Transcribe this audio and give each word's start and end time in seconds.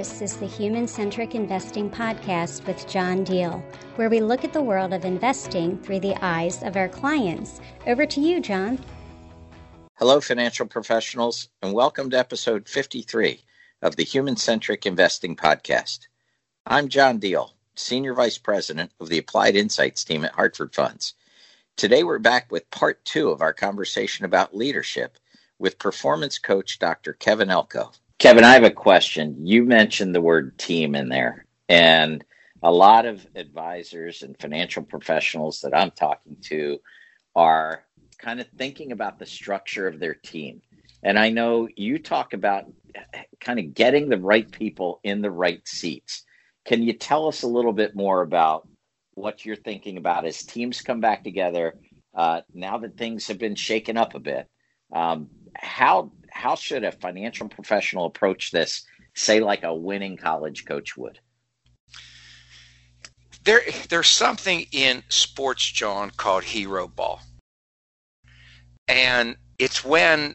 This 0.00 0.22
is 0.22 0.36
the 0.38 0.46
Human 0.46 0.88
Centric 0.88 1.34
Investing 1.34 1.90
Podcast 1.90 2.66
with 2.66 2.88
John 2.88 3.22
Diehl, 3.22 3.62
where 3.96 4.08
we 4.08 4.20
look 4.20 4.44
at 4.44 4.54
the 4.54 4.62
world 4.62 4.94
of 4.94 5.04
investing 5.04 5.76
through 5.82 6.00
the 6.00 6.16
eyes 6.24 6.62
of 6.62 6.74
our 6.74 6.88
clients. 6.88 7.60
Over 7.86 8.06
to 8.06 8.18
you, 8.18 8.40
John. 8.40 8.82
Hello, 9.96 10.22
financial 10.22 10.64
professionals, 10.64 11.50
and 11.60 11.74
welcome 11.74 12.08
to 12.08 12.18
episode 12.18 12.66
53 12.66 13.42
of 13.82 13.96
the 13.96 14.04
Human 14.04 14.36
Centric 14.36 14.86
Investing 14.86 15.36
Podcast. 15.36 16.06
I'm 16.64 16.88
John 16.88 17.20
Diehl, 17.20 17.50
Senior 17.74 18.14
Vice 18.14 18.38
President 18.38 18.92
of 19.00 19.10
the 19.10 19.18
Applied 19.18 19.54
Insights 19.54 20.02
team 20.02 20.24
at 20.24 20.32
Hartford 20.32 20.74
Funds. 20.74 21.12
Today, 21.76 22.04
we're 22.04 22.18
back 22.18 22.50
with 22.50 22.70
part 22.70 23.04
two 23.04 23.28
of 23.28 23.42
our 23.42 23.52
conversation 23.52 24.24
about 24.24 24.56
leadership 24.56 25.18
with 25.58 25.78
performance 25.78 26.38
coach 26.38 26.78
Dr. 26.78 27.12
Kevin 27.12 27.50
Elko. 27.50 27.92
Kevin, 28.20 28.44
I 28.44 28.54
have 28.54 28.64
a 28.64 28.72
question. 28.72 29.46
You 29.46 29.64
mentioned 29.64 30.14
the 30.14 30.22
word 30.22 30.58
team 30.58 30.96
in 30.96 31.10
there, 31.10 31.46
and 31.70 32.24
a 32.62 32.72
lot 32.72 33.06
of 33.06 33.26
advisors 33.36 34.22
and 34.22 34.40
financial 34.40 34.84
professionals 34.84 35.62
that 35.62 35.76
I'm 35.76 35.92
talking 35.92 36.38
to 36.44 36.80
are 37.36 37.84
kind 38.18 38.40
of 38.40 38.48
thinking 38.58 38.92
about 38.92 39.20
the 39.20 39.26
structure 39.26 39.88
of 39.88 40.00
their 40.00 40.14
team. 40.14 40.62
And 41.02 41.18
I 41.18 41.30
know 41.30 41.68
you 41.76 41.98
talk 42.00 42.34
about 42.34 42.66
kind 43.40 43.60
of 43.60 43.74
getting 43.74 44.10
the 44.10 44.18
right 44.18 44.50
people 44.50 45.00
in 45.04 45.22
the 45.22 45.32
right 45.32 45.66
seats. 45.68 46.24
Can 46.66 46.82
you 46.82 46.94
tell 46.94 47.28
us 47.28 47.42
a 47.44 47.48
little 47.48 47.74
bit 47.74 47.96
more 47.96 48.22
about 48.22 48.68
what 49.14 49.46
you're 49.46 49.56
thinking 49.56 49.98
about 49.98 50.26
as 50.26 50.42
teams 50.42 50.82
come 50.82 51.00
back 51.00 51.24
together 51.24 51.74
uh, 52.14 52.42
now 52.54 52.78
that 52.78 52.98
things 52.98 53.28
have 53.28 53.38
been 53.38 53.56
shaken 53.56 53.98
up 53.98 54.16
a 54.16 54.20
bit? 54.20 54.48
Um, 54.92 55.30
how 55.56 56.12
how 56.32 56.54
should 56.54 56.84
a 56.84 56.92
financial 56.92 57.48
professional 57.48 58.06
approach 58.06 58.50
this, 58.50 58.84
say, 59.14 59.40
like 59.40 59.62
a 59.62 59.74
winning 59.74 60.16
college 60.16 60.64
coach 60.64 60.96
would? 60.96 61.18
There, 63.44 63.62
there's 63.88 64.08
something 64.08 64.66
in 64.72 65.02
sports, 65.08 65.64
John, 65.64 66.10
called 66.16 66.44
hero 66.44 66.86
ball. 66.88 67.20
And 68.86 69.36
it's 69.58 69.84
when 69.84 70.34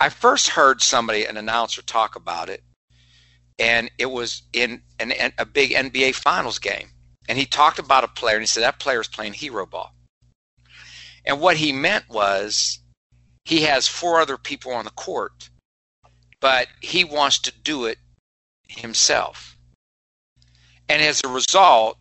I 0.00 0.08
first 0.08 0.48
heard 0.48 0.82
somebody, 0.82 1.24
an 1.24 1.36
announcer, 1.36 1.82
talk 1.82 2.16
about 2.16 2.48
it, 2.48 2.62
and 3.58 3.90
it 3.98 4.06
was 4.06 4.42
in 4.52 4.82
an, 4.98 5.12
a 5.38 5.46
big 5.46 5.70
NBA 5.70 6.14
Finals 6.14 6.58
game. 6.58 6.88
And 7.28 7.38
he 7.38 7.46
talked 7.46 7.78
about 7.78 8.04
a 8.04 8.08
player, 8.08 8.36
and 8.36 8.42
he 8.42 8.46
said 8.46 8.62
that 8.62 8.78
player 8.78 9.00
is 9.00 9.08
playing 9.08 9.32
hero 9.32 9.66
ball. 9.66 9.94
And 11.24 11.40
what 11.40 11.56
he 11.56 11.72
meant 11.72 12.08
was 12.08 12.78
he 13.46 13.62
has 13.62 13.86
four 13.86 14.20
other 14.20 14.36
people 14.36 14.72
on 14.72 14.84
the 14.84 14.90
court, 14.90 15.50
but 16.40 16.66
he 16.80 17.04
wants 17.04 17.38
to 17.38 17.52
do 17.62 17.86
it 17.86 17.96
himself. 18.66 19.56
And 20.88 21.00
as 21.00 21.22
a 21.24 21.28
result, 21.28 21.96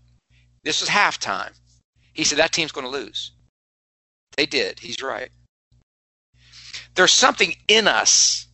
this 0.63 0.81
was 0.81 0.89
halftime. 0.89 1.51
He 2.13 2.23
said 2.23 2.39
that 2.39 2.51
team's 2.51 2.71
going 2.71 2.88
to 2.88 2.91
lose. 2.91 3.31
They 4.35 4.47
did. 4.47 4.79
He's 4.79 5.03
right. 5.03 5.29
There's 6.95 7.13
something 7.13 7.55
in 7.67 7.88
us 7.88 8.47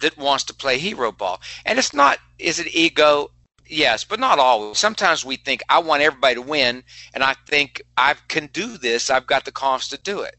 that 0.00 0.16
wants 0.16 0.44
to 0.44 0.54
play 0.54 0.78
hero 0.78 1.12
ball. 1.12 1.38
And 1.66 1.78
it's 1.78 1.92
not, 1.92 2.18
is 2.38 2.58
it 2.58 2.74
ego? 2.74 3.30
Yes, 3.66 4.04
but 4.04 4.20
not 4.20 4.38
always. 4.38 4.78
Sometimes 4.78 5.22
we 5.22 5.36
think, 5.36 5.62
I 5.68 5.80
want 5.80 6.02
everybody 6.02 6.36
to 6.36 6.42
win, 6.42 6.82
and 7.12 7.22
I 7.22 7.34
think 7.46 7.82
I 7.98 8.14
can 8.28 8.46
do 8.54 8.78
this. 8.78 9.10
I've 9.10 9.26
got 9.26 9.44
the 9.44 9.52
confidence 9.52 9.88
to 9.88 9.98
do 9.98 10.22
it 10.22 10.36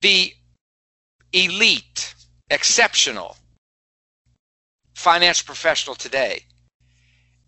the 0.00 0.34
elite, 1.32 2.14
exceptional 2.50 3.36
financial 4.94 5.46
professional 5.46 5.94
today 5.94 6.44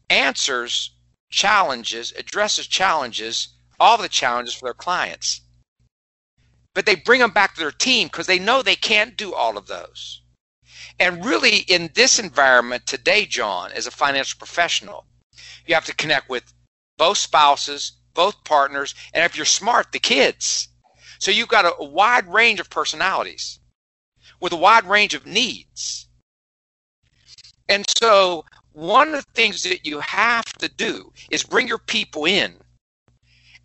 answers 0.08 0.90
challenges, 1.30 2.12
addresses 2.16 2.66
challenges, 2.66 3.48
all 3.80 3.96
the 3.96 4.08
challenges 4.08 4.54
for 4.54 4.66
their 4.66 4.74
clients. 4.74 5.40
But 6.74 6.86
they 6.86 6.94
bring 6.94 7.20
them 7.20 7.30
back 7.30 7.54
to 7.54 7.60
their 7.60 7.70
team 7.70 8.08
because 8.08 8.26
they 8.26 8.38
know 8.38 8.62
they 8.62 8.76
can't 8.76 9.16
do 9.16 9.34
all 9.34 9.58
of 9.58 9.66
those. 9.66 10.22
And 10.98 11.24
really, 11.24 11.58
in 11.58 11.90
this 11.94 12.18
environment 12.18 12.86
today, 12.86 13.26
John, 13.26 13.72
as 13.72 13.86
a 13.86 13.90
financial 13.90 14.38
professional, 14.38 15.06
you 15.66 15.74
have 15.74 15.86
to 15.86 15.94
connect 15.94 16.28
with 16.28 16.52
both 16.98 17.18
spouses, 17.18 17.92
both 18.14 18.44
partners, 18.44 18.94
and 19.12 19.24
if 19.24 19.36
you're 19.36 19.46
smart, 19.46 19.92
the 19.92 19.98
kids. 19.98 20.68
So 21.22 21.30
you've 21.30 21.46
got 21.46 21.64
a, 21.64 21.76
a 21.76 21.84
wide 21.84 22.26
range 22.26 22.58
of 22.58 22.68
personalities 22.68 23.60
with 24.40 24.52
a 24.52 24.56
wide 24.56 24.86
range 24.86 25.14
of 25.14 25.24
needs. 25.24 26.08
And 27.68 27.84
so 27.96 28.44
one 28.72 29.14
of 29.14 29.24
the 29.24 29.32
things 29.32 29.62
that 29.62 29.86
you 29.86 30.00
have 30.00 30.44
to 30.54 30.68
do 30.68 31.12
is 31.30 31.44
bring 31.44 31.68
your 31.68 31.78
people 31.78 32.24
in 32.24 32.56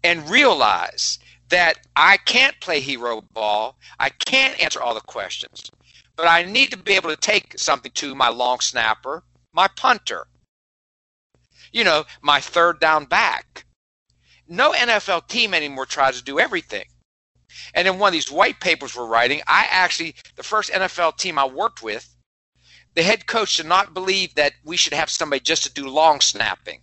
and 0.04 0.30
realize 0.30 1.18
that 1.50 1.80
I 1.96 2.18
can't 2.18 2.56
play 2.62 2.80
hero 2.80 3.24
ball. 3.34 3.80
I 4.00 4.10
can't 4.10 4.62
answer 4.62 4.80
all 4.80 4.94
the 4.94 5.02
questions, 5.02 5.72
but 6.16 6.28
I 6.28 6.44
need 6.44 6.70
to 6.70 6.78
be 6.78 6.94
able 6.94 7.10
to 7.10 7.18
take 7.18 7.58
something 7.58 7.92
to 7.94 8.14
my 8.14 8.30
long 8.30 8.60
snapper, 8.60 9.24
my 9.52 9.68
punter, 9.68 10.28
you 11.72 11.84
know, 11.84 12.06
my 12.22 12.40
third 12.40 12.80
down 12.80 13.06
back. 13.06 13.66
No 14.48 14.74
NFL 14.74 15.28
team 15.28 15.56
anymore 15.56 15.88
tries 15.88 16.20
to 16.20 16.24
do 16.24 16.40
everything. 16.40 16.86
And 17.74 17.88
in 17.88 18.00
one 18.00 18.10
of 18.10 18.14
these 18.14 18.32
white 18.32 18.60
papers 18.60 18.96
we're 18.96 19.06
writing, 19.06 19.42
I 19.48 19.68
actually, 19.70 20.16
the 20.36 20.44
first 20.44 20.72
NFL 20.72 21.18
team 21.18 21.38
I 21.38 21.46
worked 21.46 21.84
with, 21.84 22.14
the 22.96 23.04
head 23.04 23.28
coach 23.28 23.58
did 23.58 23.66
not 23.66 23.94
believe 23.94 24.34
that 24.36 24.54
we 24.64 24.78
should 24.78 24.94
have 24.94 25.10
somebody 25.10 25.40
just 25.40 25.64
to 25.64 25.74
do 25.74 25.88
long 25.88 26.22
snapping. 26.22 26.82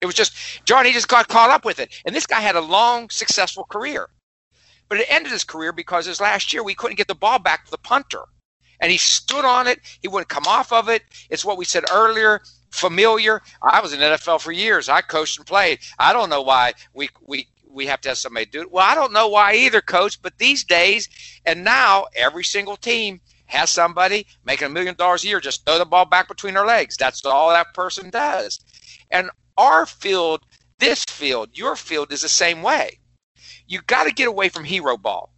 It 0.00 0.06
was 0.06 0.14
just, 0.14 0.34
Johnny 0.64 0.92
just 0.92 1.08
got 1.08 1.28
caught 1.28 1.50
up 1.50 1.64
with 1.64 1.80
it. 1.80 1.92
And 2.04 2.14
this 2.14 2.26
guy 2.26 2.40
had 2.40 2.56
a 2.56 2.60
long, 2.60 3.10
successful 3.10 3.64
career. 3.64 4.08
But 4.88 5.00
it 5.00 5.10
ended 5.10 5.32
his 5.32 5.42
career 5.42 5.72
because 5.72 6.06
his 6.06 6.20
last 6.20 6.52
year 6.52 6.62
we 6.62 6.74
couldn't 6.74 6.96
get 6.96 7.08
the 7.08 7.14
ball 7.14 7.38
back 7.38 7.64
to 7.64 7.70
the 7.70 7.78
punter. 7.78 8.22
And 8.78 8.92
he 8.92 8.98
stood 8.98 9.44
on 9.44 9.66
it. 9.66 9.80
He 10.00 10.08
wouldn't 10.08 10.28
come 10.28 10.46
off 10.46 10.72
of 10.72 10.88
it. 10.88 11.02
It's 11.30 11.44
what 11.44 11.56
we 11.56 11.64
said 11.64 11.84
earlier 11.90 12.42
familiar. 12.76 13.42
I 13.62 13.80
was 13.80 13.92
in 13.92 14.00
NFL 14.00 14.40
for 14.40 14.52
years. 14.52 14.88
I 14.88 15.00
coached 15.00 15.38
and 15.38 15.46
played. 15.46 15.80
I 15.98 16.12
don't 16.12 16.30
know 16.30 16.42
why 16.42 16.74
we 16.94 17.08
we 17.26 17.48
we 17.76 17.86
have 17.86 18.00
to 18.00 18.08
have 18.08 18.18
somebody 18.18 18.46
do 18.46 18.62
it. 18.62 18.72
Well, 18.72 18.84
I 18.84 18.94
don't 18.94 19.12
know 19.12 19.28
why 19.28 19.54
either, 19.54 19.80
coach, 19.80 20.20
but 20.20 20.38
these 20.38 20.64
days 20.64 21.08
and 21.44 21.62
now 21.62 22.06
every 22.16 22.42
single 22.42 22.76
team 22.76 23.20
has 23.44 23.70
somebody 23.70 24.26
making 24.44 24.66
a 24.66 24.70
million 24.70 24.96
dollars 24.96 25.22
a 25.22 25.28
year 25.28 25.40
just 25.40 25.64
throw 25.64 25.78
the 25.78 25.84
ball 25.84 26.06
back 26.06 26.26
between 26.26 26.54
their 26.54 26.66
legs. 26.66 26.96
That's 26.96 27.24
all 27.24 27.50
that 27.50 27.74
person 27.74 28.10
does. 28.10 28.58
And 29.10 29.30
our 29.56 29.86
field, 29.86 30.44
this 30.78 31.04
field, 31.04 31.50
your 31.52 31.76
field 31.76 32.12
is 32.12 32.22
the 32.22 32.28
same 32.28 32.62
way. 32.62 32.98
You 33.68 33.80
got 33.86 34.04
to 34.04 34.12
get 34.12 34.26
away 34.26 34.48
from 34.48 34.64
hero 34.64 34.96
ball. 34.96 35.32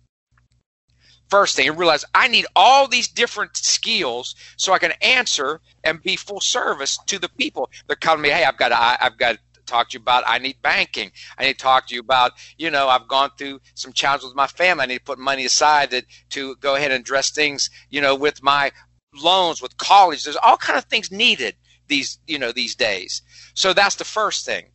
First 1.29 1.57
thing, 1.57 1.69
and 1.69 1.79
realize 1.79 2.07
I 2.15 2.29
need 2.29 2.47
all 2.57 2.89
these 2.89 3.09
different 3.09 3.55
skills 3.55 4.35
so 4.57 4.73
I 4.73 4.79
can 4.79 4.93
answer 5.03 5.61
and 5.85 6.03
be 6.03 6.17
full 6.17 6.41
service 6.41 6.99
to 7.07 7.19
the 7.19 7.29
people. 7.29 7.69
They're 7.87 7.97
calling 7.97 8.23
me, 8.23 8.31
hey, 8.31 8.45
I've 8.45 8.57
got, 8.57 8.73
I've 8.73 9.19
got 9.19 9.37
talk 9.69 9.91
to 9.91 9.99
you 9.99 10.03
about 10.03 10.25
I 10.27 10.39
need 10.39 10.61
banking. 10.63 11.11
I 11.37 11.45
need 11.45 11.59
to 11.59 11.63
talk 11.63 11.89
to 11.89 11.95
you 11.95 12.01
about, 12.01 12.33
you 12.57 12.71
know, 12.71 12.89
I've 12.89 13.09
gone 13.09 13.31
through 13.39 13.61
some 13.75 13.93
challenges 13.93 14.29
with 14.29 14.37
my 14.37 14.47
family. 14.47 14.83
I 14.85 14.87
need 14.87 14.99
to 14.99 15.05
put 15.05 15.19
money 15.19 15.45
aside 15.45 15.91
to, 15.91 16.03
to 16.31 16.57
go 16.57 16.75
ahead 16.75 16.91
and 16.91 17.01
address 17.01 17.31
things, 17.31 17.71
you 17.91 18.01
know, 18.01 18.15
with 18.15 18.43
my 18.43 18.73
loans, 19.15 19.63
with 19.63 19.77
college. 19.77 20.25
There's 20.25 20.37
all 20.37 20.57
kind 20.57 20.79
of 20.79 20.85
things 20.85 21.11
needed 21.11 21.55
these, 21.89 22.19
you 22.27 22.39
know, 22.39 22.53
these 22.53 22.75
days. 22.75 23.23
So 23.55 23.73
that's 23.73 23.97
the 23.97 24.05
first 24.05 24.45
thing. 24.45 24.67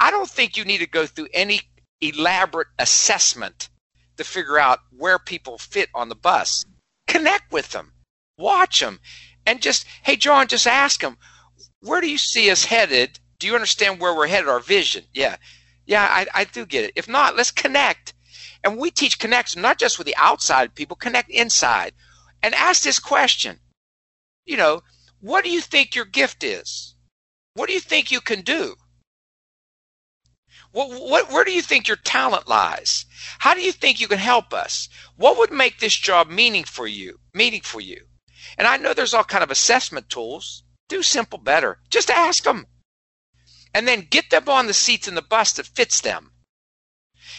I 0.00 0.10
don't 0.10 0.28
think 0.28 0.56
you 0.56 0.64
need 0.64 0.78
to 0.78 0.86
go 0.86 1.06
through 1.06 1.28
any 1.32 1.60
elaborate 2.00 2.68
assessment 2.78 3.68
to 4.16 4.24
figure 4.24 4.58
out 4.58 4.80
where 4.96 5.18
people 5.18 5.58
fit 5.58 5.88
on 5.94 6.08
the 6.08 6.14
bus. 6.14 6.64
Connect 7.06 7.52
with 7.52 7.70
them, 7.70 7.92
watch 8.38 8.80
them, 8.80 9.00
and 9.46 9.60
just, 9.60 9.86
hey, 10.02 10.16
John, 10.16 10.46
just 10.48 10.66
ask 10.66 11.00
them, 11.00 11.16
where 11.80 12.00
do 12.00 12.08
you 12.08 12.18
see 12.18 12.50
us 12.50 12.64
headed 12.64 13.18
do 13.44 13.48
you 13.48 13.54
understand 13.56 14.00
where 14.00 14.14
we're 14.14 14.26
headed, 14.26 14.48
our 14.48 14.58
vision? 14.58 15.04
Yeah. 15.12 15.36
Yeah, 15.84 16.08
I, 16.10 16.26
I 16.32 16.44
do 16.44 16.64
get 16.64 16.86
it. 16.86 16.92
If 16.96 17.06
not, 17.06 17.36
let's 17.36 17.50
connect. 17.50 18.14
And 18.64 18.78
we 18.78 18.90
teach 18.90 19.18
connection 19.18 19.60
not 19.60 19.78
just 19.78 19.98
with 19.98 20.06
the 20.06 20.16
outside 20.16 20.74
people, 20.74 20.96
connect 20.96 21.28
inside. 21.28 21.92
And 22.42 22.54
ask 22.54 22.82
this 22.82 22.98
question. 22.98 23.60
You 24.46 24.56
know, 24.56 24.80
what 25.20 25.44
do 25.44 25.50
you 25.50 25.60
think 25.60 25.94
your 25.94 26.06
gift 26.06 26.42
is? 26.42 26.94
What 27.52 27.66
do 27.66 27.74
you 27.74 27.80
think 27.80 28.10
you 28.10 28.22
can 28.22 28.40
do? 28.40 28.76
What, 30.72 30.88
what, 31.02 31.30
where 31.30 31.44
do 31.44 31.52
you 31.52 31.60
think 31.60 31.86
your 31.86 31.98
talent 31.98 32.48
lies? 32.48 33.04
How 33.40 33.52
do 33.52 33.60
you 33.60 33.72
think 33.72 34.00
you 34.00 34.08
can 34.08 34.16
help 34.16 34.54
us? 34.54 34.88
What 35.16 35.36
would 35.36 35.52
make 35.52 35.80
this 35.80 35.94
job 35.94 36.30
meaning 36.30 36.64
for 36.64 36.86
you? 36.86 37.20
Meaning 37.34 37.60
for 37.60 37.82
you? 37.82 38.06
And 38.56 38.66
I 38.66 38.78
know 38.78 38.94
there's 38.94 39.12
all 39.12 39.22
kind 39.22 39.44
of 39.44 39.50
assessment 39.50 40.08
tools. 40.08 40.62
Do 40.88 41.02
simple 41.02 41.38
better. 41.38 41.80
Just 41.90 42.08
ask 42.08 42.44
them 42.44 42.68
and 43.74 43.86
then 43.86 44.06
get 44.08 44.30
them 44.30 44.48
on 44.48 44.66
the 44.66 44.72
seats 44.72 45.08
in 45.08 45.16
the 45.16 45.22
bus 45.22 45.52
that 45.54 45.66
fits 45.66 46.00
them. 46.00 46.30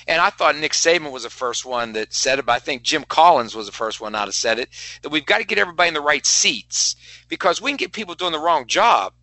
And 0.08 0.22
I 0.22 0.30
thought 0.30 0.58
Nick 0.58 0.74
Saban 0.74 1.12
was 1.12 1.24
the 1.24 1.30
first 1.30 1.66
one 1.66 1.94
that 1.94 2.14
said 2.14 2.38
it, 2.38 2.46
but 2.46 2.54
I 2.54 2.60
think 2.60 2.84
Jim 2.84 3.06
Collins 3.08 3.56
was 3.56 3.66
the 3.66 3.72
first 3.72 4.00
one 4.00 4.12
not 4.12 4.26
to 4.26 4.32
said 4.32 4.60
it. 4.60 4.70
That 5.02 5.10
we've 5.10 5.26
got 5.26 5.40
to 5.40 5.46
get 5.46 5.58
everybody 5.58 5.88
in 5.88 5.94
the 5.94 6.02
right 6.02 6.26
seats 6.26 6.96
because 7.28 7.62
we 7.62 7.72
can 7.72 7.78
get 7.78 7.94
people 7.94 8.14
doing 8.14 8.34
the 8.34 8.40
wrong 8.40 8.68
job, 8.68 9.14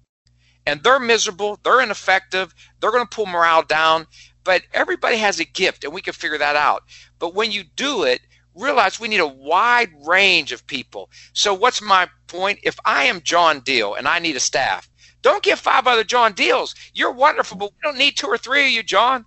and 0.66 0.82
they're 0.82 0.98
miserable, 0.98 1.60
they're 1.62 1.80
ineffective, 1.80 2.54
they're 2.80 2.90
going 2.90 3.06
to 3.06 3.14
pull 3.14 3.26
morale 3.26 3.62
down. 3.62 4.06
But 4.44 4.62
everybody 4.72 5.18
has 5.18 5.38
a 5.38 5.44
gift, 5.44 5.84
and 5.84 5.92
we 5.92 6.02
can 6.02 6.14
figure 6.14 6.38
that 6.38 6.56
out. 6.56 6.82
But 7.20 7.34
when 7.34 7.52
you 7.52 7.62
do 7.62 8.02
it, 8.02 8.20
realize 8.54 8.98
we 8.98 9.08
need 9.08 9.20
a 9.20 9.26
wide 9.26 9.90
range 10.04 10.50
of 10.50 10.66
people. 10.66 11.10
So, 11.32 11.54
what's 11.54 11.80
my 11.80 12.08
point? 12.26 12.58
If 12.64 12.78
I 12.84 13.04
am 13.04 13.22
John 13.22 13.60
Diehl 13.60 13.96
and 13.96 14.08
I 14.08 14.18
need 14.18 14.36
a 14.36 14.40
staff, 14.40 14.88
don't 15.22 15.42
get 15.42 15.58
five 15.58 15.86
other 15.86 16.04
John 16.04 16.34
Diehls. 16.34 16.74
You're 16.94 17.12
wonderful, 17.12 17.56
but 17.56 17.70
we 17.72 17.78
don't 17.82 17.98
need 17.98 18.16
two 18.16 18.26
or 18.26 18.38
three 18.38 18.66
of 18.66 18.70
you, 18.70 18.82
John. 18.82 19.24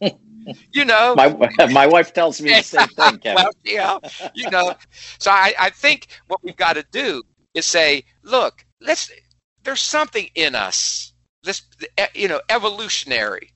you 0.72 0.84
know, 0.84 1.14
my 1.14 1.28
my 1.70 1.86
wife 1.86 2.12
tells 2.12 2.40
me 2.40 2.50
the 2.50 2.62
same 2.62 2.88
thing, 2.88 3.18
Kevin. 3.18 3.34
well, 3.34 3.50
yeah, 3.64 3.98
you 4.34 4.50
know. 4.50 4.74
So 5.18 5.30
I, 5.30 5.54
I 5.58 5.70
think 5.70 6.08
what 6.26 6.42
we've 6.42 6.56
got 6.56 6.74
to 6.74 6.84
do 6.90 7.22
is 7.54 7.66
say, 7.66 8.04
look, 8.22 8.64
let's. 8.80 9.10
There's 9.64 9.80
something 9.80 10.28
in 10.34 10.56
us. 10.56 11.12
This, 11.44 11.62
eh, 11.96 12.08
you 12.14 12.26
know, 12.26 12.40
evolutionary. 12.48 13.52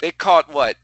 They 0.00 0.10
call 0.10 0.40
it 0.40 0.48
what 0.48 0.76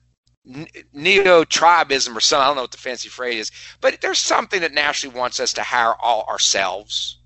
neo 0.93 1.45
tribism 1.45 2.17
or 2.17 2.21
something. 2.21 2.43
I 2.43 2.47
don't 2.47 2.57
know 2.57 2.63
what 2.63 2.71
the 2.71 2.79
fancy 2.79 3.09
phrase 3.09 3.41
is, 3.41 3.53
but 3.81 4.01
there's 4.01 4.19
something 4.19 4.61
that 4.61 4.73
naturally 4.73 5.15
wants 5.15 5.41
us 5.41 5.53
to 5.55 5.63
hire 5.63 5.95
all 6.01 6.25
ourselves, 6.25 7.19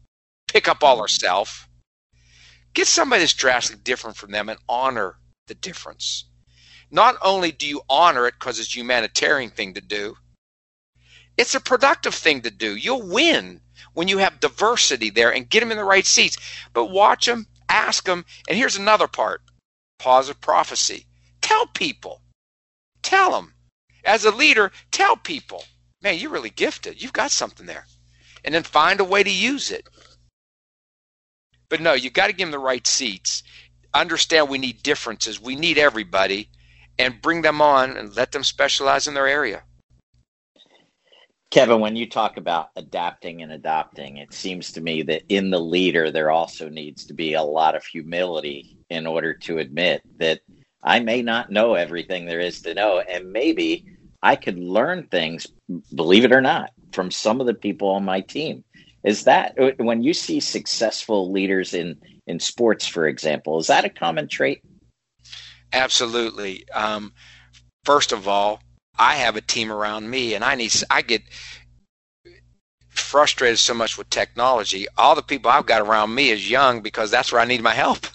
pick 0.49 0.69
up 0.69 0.83
all 0.83 0.95
mm-hmm. 0.95 1.03
ourselves, 1.03 1.67
get 2.75 2.87
somebody 2.87 3.21
that's 3.21 3.35
drastically 3.35 3.83
different 3.83 4.17
from 4.17 4.31
them, 4.31 4.49
and 4.49 4.59
honor 4.69 5.17
the 5.47 5.55
difference. 5.55 6.25
Not 6.91 7.17
only 7.23 7.53
do 7.53 7.67
you 7.67 7.83
honor 7.89 8.27
it 8.27 8.35
because 8.39 8.59
it's 8.59 8.75
a 8.75 8.79
humanitarian 8.79 9.51
thing 9.51 9.75
to 9.75 9.81
do, 9.81 10.17
it's 11.37 11.55
a 11.55 11.61
productive 11.61 12.15
thing 12.15 12.43
to 12.43 12.51
do. 12.51 12.77
You'll 12.77 13.09
win 13.09 13.61
when 13.95 14.09
you 14.09 14.19
have 14.19 14.41
diversity 14.41 15.11
there 15.11 15.33
and 15.33 15.49
get 15.49 15.61
them 15.61 15.71
in 15.71 15.79
the 15.79 15.85
right 15.85 16.07
seats. 16.07 16.37
But 16.73 16.87
watch 16.87 17.27
them, 17.27 17.47
ask 17.69 18.05
them, 18.05 18.25
and 18.49 18.59
here's 18.59 18.77
another 18.77 19.09
part: 19.09 19.43
positive 19.99 20.41
prophecy. 20.41 21.07
Tell 21.41 21.67
people 21.67 22.21
Tell 23.03 23.33
them. 23.33 23.55
As 24.05 24.25
a 24.25 24.31
leader, 24.31 24.73
tell 24.91 25.17
people, 25.17 25.65
man, 26.03 26.19
you're 26.19 26.31
really 26.31 26.51
gifted. 26.51 27.03
You've 27.03 27.13
got 27.13 27.31
something 27.31 27.67
there. 27.67 27.87
And 28.45 28.55
then 28.55 28.63
find 28.63 29.01
a 29.01 29.05
way 29.05 29.23
to 29.23 29.31
use 29.31 29.71
it. 29.71 29.89
But 31.71 31.81
no, 31.81 31.95
you 31.95 32.11
got 32.11 32.27
to 32.27 32.35
give 32.35 32.47
them 32.47 32.53
the 32.53 32.59
right 32.59 32.87
seats. 32.87 33.43
Understand 33.95 34.49
we 34.51 34.59
need 34.59 34.83
differences. 34.83 35.41
We 35.41 35.57
need 35.57 35.79
everybody 35.79 36.51
and 36.99 37.23
bring 37.23 37.41
them 37.41 37.63
on 37.63 37.97
and 37.97 38.15
let 38.15 38.33
them 38.33 38.45
specialize 38.45 39.09
in 39.09 39.15
their 39.15 39.27
area. 39.27 39.63
Kevin, 41.51 41.81
when 41.81 41.97
you 41.97 42.09
talk 42.09 42.37
about 42.37 42.69
adapting 42.77 43.43
and 43.43 43.51
adopting, 43.51 44.19
it 44.19 44.33
seems 44.33 44.71
to 44.73 44.81
me 44.81 45.03
that 45.03 45.23
in 45.29 45.51
the 45.51 45.59
leader, 45.59 46.11
there 46.11 46.31
also 46.31 46.69
needs 46.69 47.07
to 47.07 47.15
be 47.15 47.35
a 47.35 47.43
lot 47.43 47.75
of 47.75 47.85
humility 47.85 48.77
in 48.89 49.07
order 49.07 49.35
to 49.35 49.59
admit 49.59 50.03
that 50.19 50.41
I 50.83 51.01
may 51.01 51.23
not 51.23 51.51
know 51.51 51.75
everything 51.75 52.27
there 52.27 52.41
is 52.41 52.63
to 52.63 52.75
know, 52.75 53.01
and 53.01 53.33
maybe 53.33 53.85
I 54.23 54.37
could 54.37 54.59
learn 54.59 55.09
things, 55.09 55.49
believe 55.95 56.25
it 56.25 56.33
or 56.33 56.41
not, 56.41 56.71
from 56.93 57.11
some 57.11 57.41
of 57.41 57.47
the 57.47 57.55
people 57.55 57.89
on 57.89 58.05
my 58.05 58.21
team. 58.21 58.63
Is 59.03 59.25
that 59.25 59.55
when 59.79 60.03
you 60.03 60.13
see 60.13 60.41
successful 60.41 61.31
leaders 61.31 61.75
in 61.75 61.97
in 62.27 62.39
sports, 62.39 62.87
for 62.87 63.07
example, 63.07 63.59
is 63.59 63.67
that 63.69 63.85
a 63.85 63.91
common 63.91 64.29
trait? 64.29 64.63
Absolutely. 65.73 66.69
Um, 66.71 67.13
first 67.85 68.13
of 68.13 68.29
all, 68.29 68.61
I 68.99 69.15
have 69.15 69.37
a 69.37 69.41
team 69.41 69.73
around 69.73 70.11
me, 70.11 70.35
and 70.35 70.45
I 70.45 70.55
need 70.55 70.73
I 70.91 71.03
get 71.03 71.23
frustrated 72.91 73.59
so 73.59 73.73
much 73.75 73.97
with 73.97 74.11
technology. 74.11 74.87
All 74.99 75.15
the 75.15 75.23
people 75.23 75.51
I've 75.51 75.67
got 75.67 75.81
around 75.81 76.15
me 76.15 76.31
is 76.31 76.51
young 76.51 76.83
because 76.83 77.11
that's 77.11 77.33
where 77.33 77.41
I 77.41 77.47
need 77.47 77.63
my 77.63 77.75
help 77.75 78.07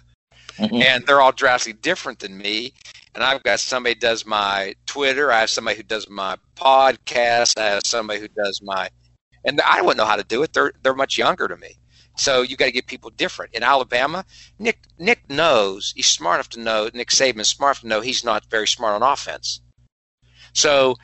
mm-hmm. 0.57 0.81
and 0.81 1.05
they're 1.05 1.21
all 1.21 1.31
drastically 1.31 1.79
different 1.81 2.19
than 2.19 2.37
me. 2.37 2.73
And 3.13 3.23
I've 3.23 3.43
got 3.43 3.59
somebody 3.59 3.95
who 3.95 4.01
does 4.01 4.25
my 4.25 4.75
Twitter. 4.85 5.31
I 5.31 5.41
have 5.41 5.49
somebody 5.49 5.77
who 5.77 5.83
does 5.83 6.09
my 6.09 6.37
podcast. 6.55 7.57
I 7.57 7.65
have 7.67 7.83
somebody 7.85 8.19
who 8.19 8.27
does 8.27 8.61
my, 8.61 8.89
and 9.45 9.61
I 9.61 9.81
wouldn't 9.81 9.97
know 9.97 10.05
how 10.05 10.15
to 10.15 10.23
do 10.23 10.43
it. 10.43 10.53
They're 10.53 10.73
they're 10.83 10.93
much 10.93 11.17
younger 11.17 11.47
to 11.47 11.55
me. 11.55 11.77
So 12.17 12.41
you 12.41 12.55
got 12.55 12.65
to 12.65 12.71
get 12.71 12.87
people 12.87 13.09
different. 13.09 13.53
In 13.53 13.63
Alabama, 13.63 14.25
Nick 14.57 14.79
Nick 14.97 15.29
knows 15.29 15.93
he's 15.95 16.07
smart 16.07 16.37
enough 16.37 16.49
to 16.49 16.59
know. 16.59 16.89
Nick 16.93 17.09
Saban's 17.09 17.49
smart 17.49 17.75
enough 17.75 17.81
to 17.81 17.87
know 17.87 18.01
he's 18.01 18.23
not 18.23 18.45
very 18.49 18.67
smart 18.67 19.01
on 19.01 19.03
offense. 19.03 19.61
So 20.53 20.95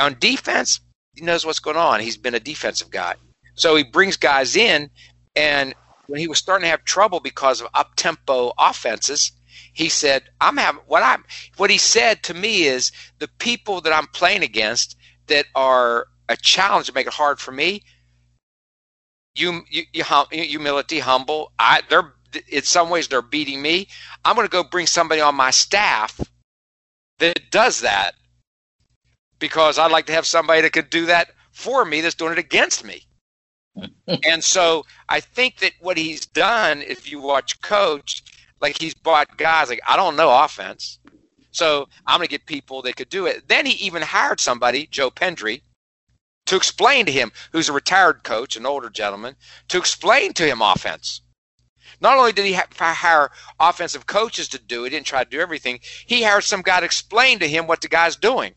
on 0.00 0.16
defense, 0.18 0.80
he 1.14 1.22
knows 1.22 1.44
what's 1.46 1.58
going 1.58 1.76
on. 1.76 2.00
He's 2.00 2.16
been 2.16 2.34
a 2.34 2.40
defensive 2.40 2.90
guy. 2.90 3.14
So 3.54 3.76
he 3.76 3.84
brings 3.84 4.16
guys 4.16 4.56
in, 4.56 4.90
and 5.34 5.74
when 6.06 6.20
he 6.20 6.28
was 6.28 6.38
starting 6.38 6.64
to 6.64 6.70
have 6.70 6.84
trouble 6.84 7.20
because 7.20 7.60
of 7.60 7.68
up 7.74 7.94
tempo 7.96 8.52
offenses, 8.58 9.32
he 9.72 9.88
said, 9.88 10.24
"I'm 10.40 10.56
having 10.56 10.82
what 10.86 11.02
I'm." 11.02 11.24
What 11.56 11.70
he 11.70 11.78
said 11.78 12.22
to 12.24 12.34
me 12.34 12.64
is, 12.64 12.92
the 13.18 13.28
people 13.28 13.80
that 13.82 13.92
I'm 13.92 14.06
playing 14.08 14.42
against 14.42 14.96
that 15.26 15.46
are 15.54 16.06
a 16.28 16.36
challenge 16.36 16.86
to 16.86 16.92
make 16.92 17.06
it 17.06 17.12
hard 17.12 17.38
for 17.38 17.52
me. 17.52 17.82
You, 19.34 19.62
you, 19.70 19.82
you 19.92 20.04
humility, 20.30 20.98
humble. 20.98 21.52
I, 21.58 21.82
they're 21.88 22.12
in 22.48 22.62
some 22.62 22.90
ways 22.90 23.08
they're 23.08 23.22
beating 23.22 23.60
me. 23.60 23.88
I'm 24.24 24.34
going 24.34 24.46
to 24.46 24.50
go 24.50 24.64
bring 24.64 24.86
somebody 24.86 25.20
on 25.20 25.34
my 25.34 25.50
staff 25.50 26.20
that 27.18 27.38
does 27.50 27.80
that 27.82 28.12
because 29.38 29.78
I'd 29.78 29.92
like 29.92 30.06
to 30.06 30.12
have 30.12 30.26
somebody 30.26 30.62
that 30.62 30.72
could 30.72 30.90
do 30.90 31.06
that 31.06 31.30
for 31.52 31.84
me 31.84 32.00
that's 32.00 32.14
doing 32.14 32.32
it 32.32 32.38
against 32.38 32.84
me 32.84 33.06
and 34.24 34.42
so 34.42 34.84
I 35.08 35.20
think 35.20 35.58
that 35.58 35.72
what 35.80 35.96
he's 35.96 36.26
done, 36.26 36.82
if 36.82 37.10
you 37.10 37.20
watch 37.20 37.60
Coach, 37.60 38.22
like 38.60 38.80
he's 38.80 38.94
bought 38.94 39.36
guys 39.36 39.68
like 39.68 39.80
I 39.86 39.96
don't 39.96 40.16
know 40.16 40.44
offense, 40.44 40.98
so 41.50 41.88
I'm 42.06 42.18
going 42.18 42.26
to 42.26 42.30
get 42.30 42.46
people 42.46 42.82
that 42.82 42.96
could 42.96 43.08
do 43.08 43.26
it. 43.26 43.48
Then 43.48 43.66
he 43.66 43.84
even 43.84 44.02
hired 44.02 44.40
somebody, 44.40 44.86
Joe 44.90 45.10
Pendry, 45.10 45.62
to 46.46 46.56
explain 46.56 47.06
to 47.06 47.12
him, 47.12 47.32
who's 47.52 47.68
a 47.68 47.72
retired 47.72 48.22
coach, 48.22 48.56
an 48.56 48.66
older 48.66 48.90
gentleman, 48.90 49.36
to 49.68 49.78
explain 49.78 50.32
to 50.34 50.46
him 50.46 50.62
offense. 50.62 51.20
Not 52.00 52.18
only 52.18 52.32
did 52.32 52.44
he 52.44 52.52
hire 52.52 53.30
offensive 53.58 54.06
coaches 54.06 54.48
to 54.48 54.58
do 54.58 54.84
it, 54.84 54.86
he 54.86 54.96
didn't 54.96 55.06
try 55.06 55.24
to 55.24 55.30
do 55.30 55.40
everything. 55.40 55.80
He 56.06 56.22
hired 56.22 56.44
some 56.44 56.62
guy 56.62 56.80
to 56.80 56.86
explain 56.86 57.38
to 57.38 57.48
him 57.48 57.66
what 57.66 57.80
the 57.80 57.88
guy's 57.88 58.16
doing. 58.16 58.54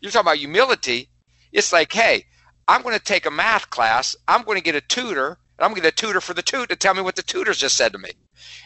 You're 0.00 0.12
talking 0.12 0.26
about 0.26 0.38
humility. 0.38 1.08
It's 1.52 1.72
like, 1.72 1.92
hey, 1.92 2.24
I'm 2.68 2.82
going 2.82 2.96
to 2.96 3.04
take 3.04 3.26
a 3.26 3.30
math 3.30 3.70
class. 3.70 4.16
I'm 4.28 4.44
going 4.44 4.58
to 4.58 4.64
get 4.64 4.74
a 4.74 4.80
tutor, 4.80 5.28
and 5.28 5.64
I'm 5.64 5.70
going 5.70 5.82
to 5.82 5.82
get 5.82 5.92
a 5.92 5.96
tutor 5.96 6.20
for 6.20 6.34
the 6.34 6.42
tutor 6.42 6.66
to 6.66 6.76
tell 6.76 6.94
me 6.94 7.02
what 7.02 7.16
the 7.16 7.22
tutor's 7.22 7.58
just 7.58 7.76
said 7.76 7.92
to 7.92 7.98
me. 7.98 8.10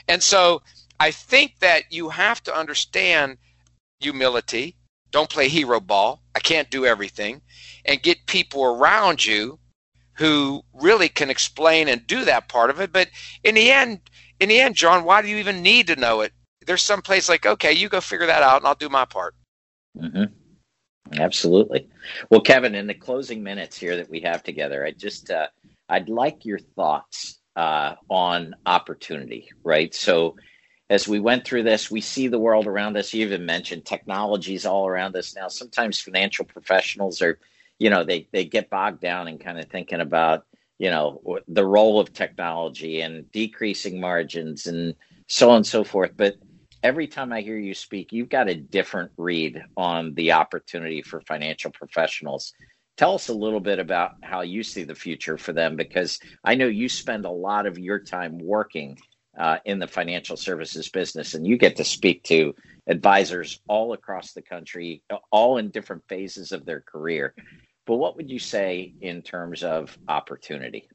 And 0.08 0.22
so 0.22 0.62
I 1.00 1.10
think 1.10 1.58
that 1.60 1.84
you 1.90 2.10
have 2.10 2.42
to 2.44 2.56
understand 2.56 3.38
humility. 4.00 4.76
Don't 5.16 5.30
play 5.30 5.48
hero 5.48 5.80
ball. 5.80 6.20
I 6.34 6.40
can't 6.40 6.68
do 6.70 6.84
everything. 6.84 7.40
And 7.86 8.02
get 8.02 8.26
people 8.26 8.62
around 8.62 9.24
you 9.24 9.58
who 10.12 10.60
really 10.74 11.08
can 11.08 11.30
explain 11.30 11.88
and 11.88 12.06
do 12.06 12.26
that 12.26 12.50
part 12.50 12.68
of 12.68 12.82
it. 12.82 12.92
But 12.92 13.08
in 13.42 13.54
the 13.54 13.70
end, 13.70 14.00
in 14.40 14.50
the 14.50 14.60
end, 14.60 14.74
John, 14.74 15.04
why 15.04 15.22
do 15.22 15.28
you 15.28 15.38
even 15.38 15.62
need 15.62 15.86
to 15.86 15.96
know 15.96 16.20
it? 16.20 16.34
There's 16.66 16.82
some 16.82 17.00
place 17.00 17.30
like, 17.30 17.46
okay, 17.46 17.72
you 17.72 17.88
go 17.88 18.02
figure 18.02 18.26
that 18.26 18.42
out, 18.42 18.58
and 18.58 18.66
I'll 18.66 18.74
do 18.74 18.90
my 18.90 19.06
part. 19.06 19.34
Mm-hmm. 19.98 21.18
Absolutely. 21.18 21.88
Well, 22.28 22.42
Kevin, 22.42 22.74
in 22.74 22.86
the 22.86 22.92
closing 22.92 23.42
minutes 23.42 23.78
here 23.78 23.96
that 23.96 24.10
we 24.10 24.20
have 24.20 24.42
together, 24.42 24.84
I 24.84 24.90
just 24.90 25.30
uh, 25.30 25.46
I'd 25.88 26.10
like 26.10 26.44
your 26.44 26.58
thoughts 26.58 27.40
uh, 27.56 27.94
on 28.10 28.54
opportunity. 28.66 29.48
Right. 29.64 29.94
So, 29.94 30.36
as 30.88 31.08
we 31.08 31.18
went 31.18 31.44
through 31.44 31.64
this, 31.64 31.90
we 31.90 32.00
see 32.00 32.28
the 32.28 32.38
world 32.38 32.66
around 32.66 32.96
us. 32.96 33.12
You 33.12 33.26
even 33.26 33.44
mentioned 33.44 33.84
technologies 33.84 34.66
all 34.66 34.86
around 34.86 35.16
us 35.16 35.34
now. 35.34 35.48
Sometimes 35.48 36.00
financial 36.00 36.44
professionals 36.44 37.20
are, 37.22 37.38
you 37.78 37.90
know, 37.90 38.04
they 38.04 38.28
they 38.32 38.44
get 38.44 38.70
bogged 38.70 39.00
down 39.00 39.28
in 39.28 39.38
kind 39.38 39.58
of 39.58 39.66
thinking 39.68 40.00
about, 40.00 40.46
you 40.78 40.90
know, 40.90 41.20
the 41.48 41.66
role 41.66 41.98
of 41.98 42.12
technology 42.12 43.00
and 43.00 43.30
decreasing 43.32 44.00
margins 44.00 44.66
and 44.66 44.94
so 45.28 45.50
on 45.50 45.56
and 45.56 45.66
so 45.66 45.82
forth. 45.82 46.12
But 46.16 46.36
every 46.82 47.08
time 47.08 47.32
I 47.32 47.40
hear 47.40 47.58
you 47.58 47.74
speak, 47.74 48.12
you've 48.12 48.28
got 48.28 48.48
a 48.48 48.54
different 48.54 49.10
read 49.16 49.60
on 49.76 50.14
the 50.14 50.32
opportunity 50.32 51.02
for 51.02 51.20
financial 51.20 51.72
professionals. 51.72 52.52
Tell 52.96 53.14
us 53.14 53.28
a 53.28 53.34
little 53.34 53.60
bit 53.60 53.80
about 53.80 54.12
how 54.22 54.42
you 54.42 54.62
see 54.62 54.84
the 54.84 54.94
future 54.94 55.36
for 55.36 55.52
them, 55.52 55.74
because 55.74 56.20
I 56.44 56.54
know 56.54 56.66
you 56.66 56.88
spend 56.88 57.24
a 57.24 57.30
lot 57.30 57.66
of 57.66 57.76
your 57.76 57.98
time 57.98 58.38
working 58.38 58.96
uh, 59.38 59.58
in 59.64 59.78
the 59.78 59.86
financial 59.86 60.36
services 60.36 60.88
business, 60.88 61.34
and 61.34 61.46
you 61.46 61.56
get 61.56 61.76
to 61.76 61.84
speak 61.84 62.22
to 62.24 62.54
advisors 62.86 63.60
all 63.68 63.92
across 63.92 64.32
the 64.32 64.42
country, 64.42 65.02
all 65.30 65.58
in 65.58 65.70
different 65.70 66.02
phases 66.08 66.52
of 66.52 66.64
their 66.64 66.80
career. 66.80 67.34
But 67.86 67.96
what 67.96 68.16
would 68.16 68.30
you 68.30 68.38
say 68.38 68.94
in 69.00 69.22
terms 69.22 69.62
of 69.62 69.96
opportunity? 70.08 70.88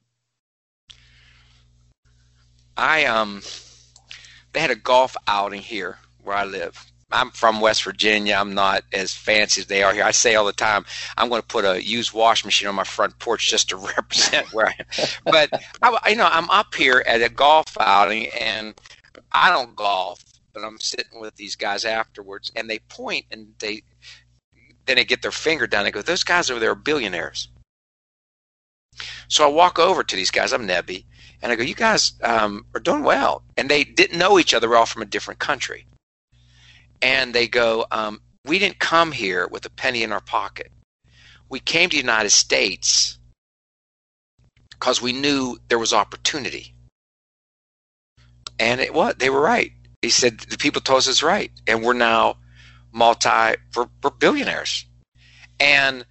I 2.76 3.06
um 3.06 3.42
they 4.54 4.60
had 4.60 4.72
a 4.72 4.76
golf 4.76 5.16
outing 5.28 5.62
here 5.62 5.98
where 6.24 6.36
I 6.36 6.46
live. 6.46 6.91
I'm 7.12 7.32
from 7.32 7.60
West 7.60 7.84
Virginia. 7.84 8.36
I'm 8.36 8.54
not 8.54 8.84
as 8.94 9.14
fancy 9.14 9.62
as 9.62 9.68
they 9.68 9.84
are 9.84 9.94
here. 9.94 10.04
I 10.04 10.12
say 10.12 10.36
all 10.36 10.46
the 10.46 10.54
time, 10.54 10.86
I'm 11.18 11.30
going 11.30 11.42
to 11.42 11.48
put 11.48 11.66
a 11.66 11.84
used 11.84 12.14
washing 12.14 12.48
machine 12.48 12.68
on 12.68 12.76
my 12.76 12.84
front 12.84 13.18
porch 13.20 13.50
just 13.50 13.70
to 13.70 13.78
represent 13.98 14.54
where 14.54 14.68
I 14.68 14.76
am. 14.80 15.08
But 15.26 15.50
I, 15.82 16.10
you 16.10 16.16
know, 16.16 16.30
I'm 16.32 16.50
up 16.50 16.74
here 16.74 17.04
at 17.06 17.22
a 17.22 17.30
golf 17.30 17.78
outing, 17.80 18.28
and 18.28 18.74
I 19.32 19.50
don't 19.50 19.76
golf, 19.76 20.24
but 20.54 20.64
I'm 20.64 20.80
sitting 20.80 21.20
with 21.20 21.36
these 21.36 21.56
guys 21.56 21.86
afterwards, 21.86 22.52
and 22.56 22.70
they 22.70 22.80
point 22.80 23.26
and 23.32 23.54
they 23.60 23.84
then 24.86 24.96
they 24.96 25.06
get 25.06 25.22
their 25.22 25.32
finger 25.32 25.68
down. 25.68 25.84
They 25.84 25.92
go, 25.92 26.02
"Those 26.02 26.24
guys 26.24 26.50
over 26.50 26.60
there 26.60 26.72
are 26.72 26.76
billionaires." 26.76 27.50
So 29.28 29.46
I 29.46 29.48
walk 29.48 29.80
over 29.80 30.04
to 30.04 30.16
these 30.16 30.32
guys. 30.32 30.54
I'm 30.54 30.68
Nebby, 30.68 31.06
and 31.42 31.52
I 31.52 31.56
go, 31.56 31.64
"You 31.64 31.76
guys 31.76 32.14
um, 32.24 32.66
are 32.74 32.80
doing 32.80 33.04
well." 33.04 33.44
And 33.58 33.70
they 33.70 33.84
didn't 33.84 34.18
know 34.18 34.40
each 34.40 34.54
other. 34.54 34.70
We're 34.70 34.78
all 34.78 34.86
from 34.86 35.02
a 35.02 35.06
different 35.06 35.40
country 35.40 35.86
and 37.02 37.34
they 37.34 37.48
go, 37.48 37.86
um, 37.92 38.22
"We 38.46 38.60
didn't 38.60 38.80
come 38.80 39.12
here 39.12 39.48
with 39.48 39.66
a 39.66 39.70
penny 39.70 40.04
in 40.04 40.12
our 40.12 40.22
pocket. 40.22 40.72
We 41.50 41.60
came 41.60 41.90
to 41.90 41.96
the 41.96 42.02
United 42.02 42.32
States 42.32 43.18
because 44.72 45.02
we 45.02 45.14
knew 45.14 45.60
there 45.68 45.80
was 45.80 45.94
opportunity." 45.94 46.74
And 48.60 48.80
it 48.82 48.94
what 48.94 49.20
they 49.20 49.30
were 49.30 49.42
right. 49.42 49.72
He 50.02 50.10
said 50.10 50.40
the 50.40 50.58
people 50.58 50.82
told 50.82 51.00
us 51.00 51.08
it's 51.08 51.24
right, 51.24 51.52
and 51.68 51.84
we're 51.84 51.94
now 51.94 52.38
multi 52.92 53.56
for, 53.72 53.90
billionaires. 54.20 54.86
And 55.60 56.06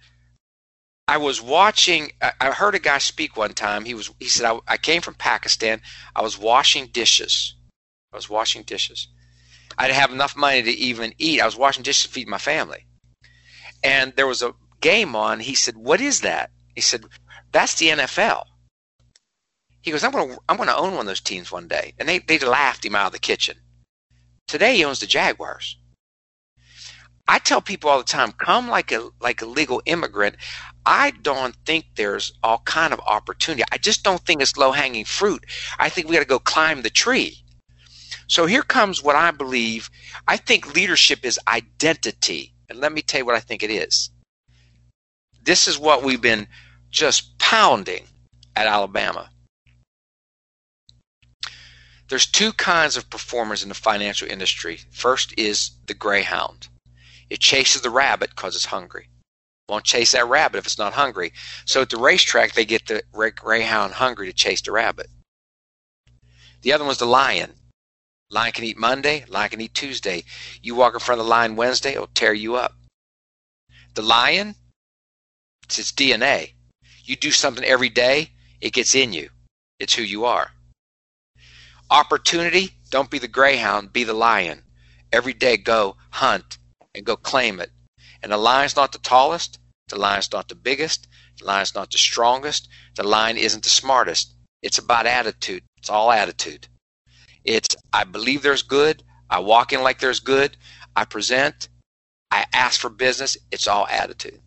I 1.07 1.17
was 1.17 1.41
watching. 1.41 2.11
I 2.21 2.51
heard 2.51 2.75
a 2.75 2.79
guy 2.79 2.97
speak 2.99 3.35
one 3.35 3.53
time. 3.53 3.83
He 3.85 3.93
was. 3.93 4.11
He 4.19 4.27
said, 4.27 4.45
I, 4.45 4.59
"I 4.67 4.77
came 4.77 5.01
from 5.01 5.15
Pakistan. 5.15 5.81
I 6.15 6.21
was 6.21 6.37
washing 6.37 6.87
dishes. 6.87 7.55
I 8.13 8.15
was 8.15 8.29
washing 8.29 8.63
dishes, 8.63 9.07
I 9.77 9.87
didn't 9.87 9.99
have 9.99 10.11
enough 10.11 10.35
money 10.35 10.61
to 10.61 10.71
even 10.71 11.13
eat. 11.17 11.41
I 11.41 11.45
was 11.45 11.55
washing 11.55 11.83
dishes 11.83 12.03
to 12.03 12.09
feed 12.09 12.27
my 12.27 12.37
family. 12.37 12.85
And 13.83 14.13
there 14.15 14.27
was 14.27 14.41
a 14.41 14.53
game 14.79 15.15
on. 15.15 15.39
He 15.39 15.55
said, 15.55 15.75
What 15.77 16.01
is 16.01 16.21
that? 16.21 16.51
He 16.75 16.81
said, 16.81 17.05
That's 17.51 17.75
the 17.75 17.87
NFL. 17.87 18.45
He 19.81 19.91
goes, 19.91 20.03
I'm 20.03 20.11
gonna 20.11 20.37
I'm 20.47 20.57
gonna 20.57 20.75
own 20.75 20.91
one 20.91 21.01
of 21.01 21.05
those 21.07 21.21
teams 21.21 21.51
one 21.51 21.67
day. 21.67 21.93
And 21.99 22.07
they, 22.07 22.19
they 22.19 22.37
laughed 22.39 22.85
him 22.85 22.95
out 22.95 23.07
of 23.07 23.13
the 23.13 23.19
kitchen. 23.19 23.57
Today 24.47 24.75
he 24.75 24.85
owns 24.85 24.99
the 24.99 25.07
Jaguars. 25.07 25.77
I 27.27 27.39
tell 27.39 27.61
people 27.61 27.89
all 27.89 27.97
the 27.97 28.03
time, 28.03 28.31
come 28.33 28.67
like 28.67 28.91
a 28.91 29.09
like 29.19 29.41
a 29.41 29.45
legal 29.45 29.81
immigrant. 29.85 30.35
I 30.85 31.11
don't 31.11 31.55
think 31.65 31.85
there's 31.95 32.33
all 32.43 32.59
kind 32.59 32.93
of 32.93 32.99
opportunity. 32.99 33.63
I 33.71 33.77
just 33.77 34.03
don't 34.03 34.21
think 34.21 34.41
it's 34.41 34.57
low 34.57 34.71
hanging 34.71 35.05
fruit. 35.05 35.45
I 35.79 35.89
think 35.89 36.07
we 36.07 36.15
got 36.15 36.21
to 36.21 36.25
go 36.27 36.39
climb 36.39 36.81
the 36.81 36.89
tree. 36.89 37.40
So 38.31 38.45
here 38.45 38.63
comes 38.63 39.03
what 39.03 39.17
I 39.17 39.31
believe. 39.31 39.89
I 40.25 40.37
think 40.37 40.73
leadership 40.73 41.25
is 41.25 41.37
identity. 41.49 42.53
And 42.69 42.79
let 42.79 42.93
me 42.93 43.01
tell 43.01 43.19
you 43.19 43.25
what 43.25 43.35
I 43.35 43.41
think 43.41 43.61
it 43.61 43.69
is. 43.69 44.09
This 45.43 45.67
is 45.67 45.77
what 45.77 46.01
we've 46.01 46.21
been 46.21 46.47
just 46.91 47.37
pounding 47.39 48.05
at 48.55 48.67
Alabama. 48.67 49.29
There's 52.07 52.25
two 52.25 52.53
kinds 52.53 52.95
of 52.95 53.09
performers 53.09 53.63
in 53.63 53.69
the 53.69 53.75
financial 53.75 54.29
industry. 54.29 54.79
First 54.91 55.33
is 55.37 55.71
the 55.87 55.93
greyhound. 55.93 56.69
It 57.29 57.41
chases 57.41 57.81
the 57.81 57.89
rabbit 57.89 58.29
because 58.29 58.55
it's 58.55 58.63
hungry. 58.63 59.09
Won't 59.67 59.83
chase 59.83 60.13
that 60.13 60.29
rabbit 60.29 60.59
if 60.59 60.65
it's 60.65 60.77
not 60.77 60.93
hungry. 60.93 61.33
So 61.65 61.81
at 61.81 61.89
the 61.89 61.97
racetrack, 61.97 62.53
they 62.53 62.63
get 62.63 62.87
the 62.87 63.03
greyhound 63.11 63.91
hungry 63.91 64.27
to 64.27 64.33
chase 64.33 64.61
the 64.61 64.71
rabbit. 64.71 65.07
The 66.61 66.71
other 66.71 66.85
one's 66.85 66.99
the 66.99 67.05
lion. 67.05 67.55
Lion 68.31 68.53
can 68.53 68.63
eat 68.63 68.77
Monday, 68.77 69.25
lion 69.27 69.49
can 69.49 69.59
eat 69.59 69.73
Tuesday. 69.73 70.23
You 70.61 70.73
walk 70.73 70.93
in 70.93 71.01
front 71.01 71.19
of 71.19 71.25
the 71.25 71.29
lion 71.29 71.57
Wednesday, 71.57 71.91
it'll 71.91 72.07
tear 72.07 72.33
you 72.33 72.55
up. 72.55 72.73
The 73.93 74.01
lion, 74.01 74.55
it's 75.63 75.77
its 75.77 75.91
DNA. 75.91 76.53
You 77.03 77.17
do 77.17 77.31
something 77.31 77.65
every 77.65 77.89
day, 77.89 78.31
it 78.61 78.71
gets 78.71 78.95
in 78.95 79.11
you. 79.11 79.29
It's 79.79 79.95
who 79.95 80.01
you 80.01 80.23
are. 80.23 80.51
Opportunity, 81.89 82.71
don't 82.89 83.11
be 83.11 83.19
the 83.19 83.27
greyhound, 83.27 83.91
be 83.91 84.05
the 84.05 84.13
lion. 84.13 84.63
Every 85.11 85.33
day 85.33 85.57
go 85.57 85.97
hunt 86.11 86.57
and 86.95 87.05
go 87.05 87.17
claim 87.17 87.59
it. 87.59 87.71
And 88.23 88.31
the 88.31 88.37
lion's 88.37 88.77
not 88.77 88.93
the 88.93 88.99
tallest, 88.99 89.59
the 89.89 89.99
lion's 89.99 90.31
not 90.31 90.47
the 90.47 90.55
biggest, 90.55 91.05
the 91.37 91.45
lion's 91.45 91.75
not 91.75 91.91
the 91.91 91.97
strongest, 91.97 92.69
the 92.95 93.03
lion 93.03 93.37
isn't 93.37 93.63
the 93.63 93.69
smartest. 93.69 94.33
It's 94.61 94.77
about 94.77 95.05
attitude. 95.05 95.63
It's 95.77 95.89
all 95.89 96.11
attitude. 96.11 96.67
It's 97.43 97.75
I 97.93 98.03
believe 98.03 98.41
there's 98.41 98.63
good. 98.63 99.03
I 99.29 99.39
walk 99.39 99.73
in 99.73 99.81
like 99.81 99.99
there's 99.99 100.19
good. 100.19 100.57
I 100.95 101.05
present. 101.05 101.69
I 102.29 102.45
ask 102.53 102.79
for 102.79 102.89
business. 102.89 103.37
It's 103.51 103.67
all 103.67 103.87
attitude. 103.87 104.39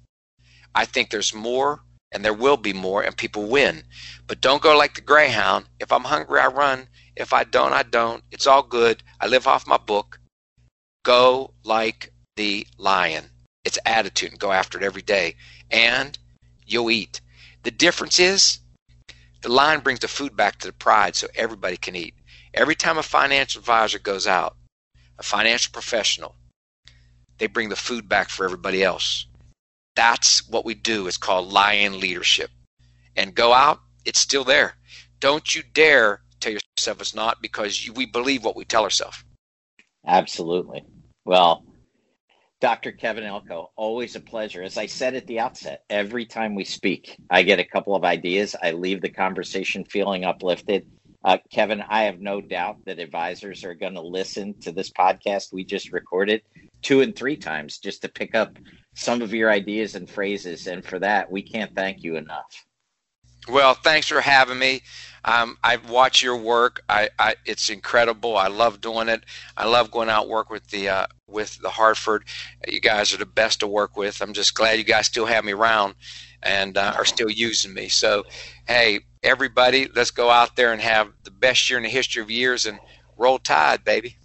I 0.75 0.85
think 0.85 1.11
there's 1.11 1.35
more 1.35 1.81
and 2.13 2.25
there 2.25 2.35
will 2.35 2.57
be 2.57 2.73
more 2.73 3.03
and 3.03 3.17
people 3.17 3.47
win. 3.49 3.83
But 4.27 4.41
don't 4.41 4.63
go 4.63 4.77
like 4.77 4.95
the 4.95 5.01
greyhound. 5.01 5.67
If 5.81 5.93
I'm 5.93 6.05
hungry, 6.05 6.41
I 6.41 6.47
run. 6.47 6.89
If 7.17 7.33
I 7.33 7.45
don't, 7.45 7.73
I 7.73 7.83
don't. 7.83 8.23
It's 8.31 8.47
all 8.47 8.63
good. 8.63 9.03
I 9.21 9.27
live 9.27 9.47
off 9.47 9.67
my 9.67 9.77
book. 9.77 10.21
Go 11.05 11.53
like 11.65 12.13
the 12.37 12.67
lion. 12.79 13.25
It's 13.65 13.79
attitude 13.85 14.31
and 14.31 14.41
go 14.41 14.53
after 14.53 14.79
it 14.79 14.85
every 14.85 15.03
day. 15.03 15.37
And 15.71 16.19
you'll 16.67 16.91
eat. 16.91 17.21
The 17.63 17.71
difference 17.71 18.19
is 18.19 18.61
the 19.43 19.49
lion 19.51 19.81
brings 19.81 20.01
the 20.01 20.09
food 20.09 20.37
back 20.37 20.59
to 20.59 20.69
the 20.69 20.73
pride 20.73 21.17
so 21.17 21.27
everybody 21.35 21.77
can 21.77 21.97
eat. 21.97 22.15
Every 22.55 22.77
time 22.77 22.99
a 22.99 23.03
financial 23.03 23.59
advisor 23.59 23.99
goes 23.99 24.29
out, 24.29 24.57
a 25.19 25.25
financial 25.25 25.73
professional, 25.73 26.37
they 27.39 27.49
bring 27.49 27.69
the 27.69 27.77
food 27.77 28.09
back 28.09 28.29
for 28.29 28.45
everybody 28.45 28.83
else. 28.83 29.27
That's 29.97 30.49
what 30.49 30.65
we 30.65 30.75
do. 30.75 31.09
It's 31.09 31.17
called 31.17 31.53
lion 31.53 31.99
leadership. 31.99 32.51
And 33.17 33.35
go 33.35 33.53
out, 33.53 33.81
it's 34.05 34.21
still 34.21 34.45
there. 34.45 34.77
Don't 35.19 35.55
you 35.55 35.63
dare 35.73 36.21
tell 36.39 36.53
yourself 36.53 37.01
it's 37.01 37.15
not 37.15 37.43
because 37.43 37.85
you, 37.85 37.93
we 37.93 38.07
believe 38.07 38.45
what 38.45 38.57
we 38.57 38.65
tell 38.65 38.85
ourselves. 38.85 39.25
Absolutely. 40.07 40.85
Well, 41.25 41.65
Dr. 42.61 42.93
Kevin 42.93 43.25
Elko, 43.25 43.73
always 43.77 44.15
a 44.15 44.21
pleasure. 44.21 44.63
As 44.63 44.79
I 44.79 44.87
said 44.87 45.15
at 45.15 45.27
the 45.27 45.41
outset, 45.41 45.83
every 45.91 46.25
time 46.25 46.55
we 46.55 46.65
speak, 46.65 47.17
I 47.31 47.43
get 47.43 47.59
a 47.59 47.65
couple 47.65 47.97
of 47.97 48.05
ideas. 48.05 48.55
I 48.63 48.73
leave 48.73 49.01
the 49.01 49.11
conversation 49.11 49.85
feeling 49.85 50.25
uplifted. 50.25 50.87
Uh, 51.25 51.39
Kevin, 51.51 51.83
I 51.89 52.03
have 52.03 52.21
no 52.21 52.41
doubt 52.41 52.85
that 52.85 52.99
advisors 52.99 53.65
are 53.65 53.75
going 53.75 53.95
to 53.95 54.03
listen 54.03 54.55
to 54.61 54.73
this 54.73 54.91
podcast 54.91 55.53
we 55.53 55.65
just 55.65 55.91
recorded 55.91 56.43
two 56.83 57.01
and 57.01 57.17
three 57.17 57.37
times 57.37 57.79
just 57.79 58.03
to 58.03 58.09
pick 58.09 58.35
up 58.35 58.59
some 58.95 59.23
of 59.23 59.33
your 59.33 59.51
ideas 59.51 59.95
and 59.95 60.09
phrases. 60.09 60.67
And 60.67 60.85
for 60.85 60.99
that, 60.99 61.31
we 61.33 61.43
can't 61.43 61.75
thank 61.75 62.05
you 62.05 62.17
enough. 62.17 62.67
Well, 63.49 63.75
thanks 63.75 64.09
for 64.09 64.21
having 64.21 64.59
me. 64.59 64.83
Um, 65.25 65.57
I 65.65 65.77
watch 65.77 66.23
your 66.23 66.37
work. 66.37 66.83
I, 66.89 67.09
I, 67.19 67.37
it's 67.47 67.71
incredible. 67.71 68.37
I 68.37 68.49
love 68.49 68.81
doing 68.81 69.09
it. 69.09 69.25
I 69.57 69.67
love 69.67 69.91
going 69.91 70.11
out 70.11 70.29
work 70.29 70.51
with 70.51 70.69
the 70.69 70.91
uh, 70.91 71.07
with 71.27 71.59
the 71.61 71.71
Hartford. 71.71 72.25
You 72.69 72.81
guys 72.81 73.15
are 73.15 73.19
the 73.19 73.27
best 73.27 73.61
to 73.61 73.67
work 73.67 73.97
with. 73.97 74.21
I'm 74.21 74.35
just 74.35 74.55
glad 74.55 74.79
you 74.79 74.85
guys 74.85 75.07
still 75.07 75.27
have 75.27 75.45
me 75.45 75.53
around 75.53 75.95
and 76.45 76.77
uh, 76.77 76.95
are 76.97 77.05
still 77.05 77.31
using 77.31 77.75
me. 77.75 77.89
So, 77.89 78.25
hey, 78.69 79.01
everybody, 79.23 79.89
let's 79.95 80.11
go 80.11 80.31
out 80.31 80.57
there 80.57 80.73
and 80.73 80.81
have 80.81 81.13
the 81.25 81.31
best 81.31 81.69
year 81.69 81.79
in 81.79 81.83
the 81.83 81.91
history 81.91 82.23
of 82.23 82.31
years 82.31 82.67
and 82.67 82.79
roll 83.17 83.39
tide, 83.39 83.85
baby. 83.85 84.17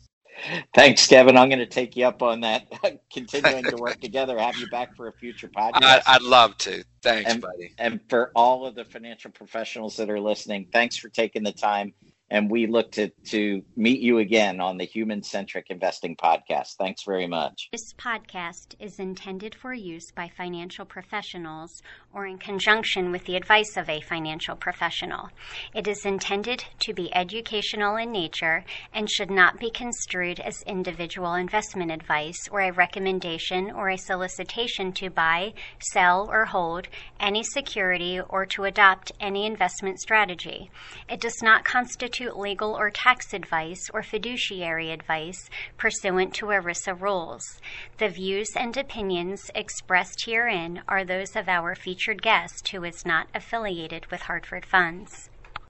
Thanks, 0.74 1.06
Kevin. 1.08 1.38
I'm 1.38 1.50
going 1.50 1.60
to 1.60 1.66
take 1.66 1.98
you 1.98 2.06
up 2.06 2.22
on 2.22 2.42
that. 2.42 2.68
Continuing 3.14 3.64
to 3.66 3.76
work 3.76 4.00
together, 4.02 4.40
have 4.40 4.58
you 4.58 4.68
back 4.70 4.96
for 4.96 5.08
a 5.08 5.14
future 5.14 5.48
podcast. 5.48 6.02
I, 6.06 6.18
would 6.18 6.28
love 6.28 6.58
to. 6.60 6.84
Thanks, 7.02 7.32
and, 7.32 7.42
buddy. 7.42 7.74
And 7.78 8.00
for 8.10 8.32
all 8.36 8.66
of 8.66 8.76
the 8.76 8.86
financial 8.86 9.32
professionals 9.32 9.98
that 9.98 10.10
are 10.10 10.20
listening, 10.20 10.68
thanks 10.72 10.96
for 10.96 11.10
taking 11.10 11.44
the 11.44 11.52
time 11.52 11.94
and 12.32 12.50
we 12.50 12.68
look 12.68 12.92
to 12.92 13.10
to 13.26 13.64
meet 13.76 14.02
you 14.02 14.20
again 14.20 14.60
on 14.60 14.78
the 14.78 14.86
Human 14.86 15.24
Centric 15.24 15.68
Investing 15.70 16.16
podcast. 16.16 16.76
Thanks 16.78 17.04
very 17.04 17.28
much. 17.28 17.70
This 17.72 17.94
podcast 17.94 18.76
is 18.80 19.00
intended 19.00 19.56
for 19.56 19.74
use 19.74 20.12
by 20.16 20.30
financial 20.36 20.86
professionals 20.86 21.82
or 22.14 22.26
in 22.26 22.38
conjunction 22.38 23.12
with 23.12 23.26
the 23.26 23.36
advice 23.36 23.78
of 23.78 23.90
a 23.90 24.02
financial 24.02 24.56
professional. 24.56 25.30
It 25.74 25.88
is 25.88 26.06
intended 26.06 26.66
to 26.80 26.94
be 26.94 27.14
educational 27.16 27.96
in 27.96 28.12
nature 28.12 28.64
and 28.94 29.10
should 29.10 29.32
not 29.32 29.60
be 29.60 29.70
construed 29.70 30.40
as 30.40 30.62
individual 30.64 31.34
investment 31.36 31.92
advice 31.92 32.48
or 32.52 32.62
a 32.62 32.72
recommendation 32.72 33.72
or 33.72 33.90
a 33.90 33.98
solicitation 33.98 34.92
to 34.94 35.10
buy, 35.10 35.54
sell, 35.80 36.30
or 36.30 36.46
hold 36.46 36.88
any 37.20 37.44
security 37.44 38.20
or 38.20 38.46
to 38.46 38.64
adopt 38.64 39.12
any 39.20 39.46
investment 39.46 40.00
strategy. 40.00 40.70
It 41.10 41.20
does 41.20 41.42
not 41.42 41.64
constitute 41.64 42.19
constitute 42.20 42.38
legal 42.38 42.78
or 42.78 42.90
tax 42.90 43.34
advice 43.34 43.90
or 43.94 44.04
fiduciary 44.04 44.92
advice 44.92 45.50
pursuant 45.78 46.34
to 46.34 46.48
ERISA 46.48 47.00
rules. 47.00 47.62
The 47.98 48.10
views 48.10 48.50
and 48.58 48.76
opinions 48.76 49.50
expressed 49.56 50.26
herein 50.26 50.82
are 50.88 51.06
those 51.06 51.38
of 51.38 51.48
our 51.48 51.76
featured 51.76 52.22
guest 52.22 52.68
who 52.70 52.84
is 52.84 53.06
not 53.06 53.28
affiliated 53.34 54.06
with 54.12 54.24
Hartford 54.24 54.66
Funds. 54.66 55.29